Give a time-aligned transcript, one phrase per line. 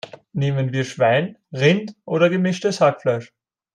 [0.33, 3.31] Nehmen wir Schwein, Rind oder gemischtes Hackfleisch?